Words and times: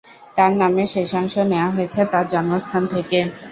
তার 0.37 0.51
নামের 0.57 0.87
শেষাংশ 0.87 1.33
নেয়া 1.45 1.67
হয়েছে 1.69 2.01
তার 2.11 2.25
জন্মস্থান 2.31 2.83
থেকে। 2.93 3.19